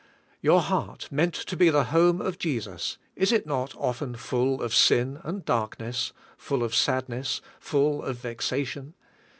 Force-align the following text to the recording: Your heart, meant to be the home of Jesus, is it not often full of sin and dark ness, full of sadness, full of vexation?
Your 0.41 0.61
heart, 0.61 1.11
meant 1.11 1.35
to 1.35 1.55
be 1.55 1.69
the 1.69 1.83
home 1.83 2.21
of 2.21 2.39
Jesus, 2.39 2.97
is 3.15 3.31
it 3.31 3.45
not 3.45 3.75
often 3.77 4.15
full 4.15 4.59
of 4.63 4.73
sin 4.73 5.19
and 5.23 5.45
dark 5.45 5.79
ness, 5.79 6.11
full 6.37 6.63
of 6.63 6.73
sadness, 6.73 7.39
full 7.59 8.01
of 8.01 8.17
vexation? 8.17 8.95